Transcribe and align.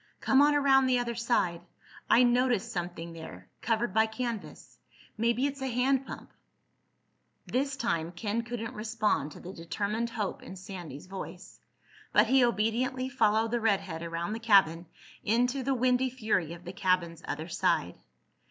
"Come 0.19 0.41
on 0.41 0.55
around 0.55 0.87
the 0.87 0.97
other 0.97 1.13
side. 1.13 1.61
I 2.09 2.23
noticed 2.23 2.71
something 2.71 3.13
there—covered 3.13 3.93
by 3.93 4.07
canvas. 4.07 4.79
Maybe 5.15 5.45
it's 5.45 5.61
a 5.61 5.67
hand 5.67 6.07
pump." 6.07 6.31
This 7.45 7.75
time 7.77 8.11
Ken 8.11 8.41
couldn't 8.41 8.73
respond 8.73 9.31
to 9.33 9.39
the 9.39 9.53
determined 9.53 10.09
hope 10.09 10.41
in 10.41 10.55
Sandy's 10.55 11.05
voice. 11.05 11.59
But 12.13 12.25
he 12.25 12.43
obediently 12.43 13.09
followed 13.09 13.51
the 13.51 13.61
redhead 13.61 14.01
around 14.01 14.33
the 14.33 14.39
cabin 14.39 14.87
into 15.23 15.61
the 15.61 15.75
windy 15.75 16.09
fury 16.09 16.53
of 16.53 16.65
the 16.65 16.73
cabin's 16.73 17.21
other 17.27 17.47
side. 17.47 17.99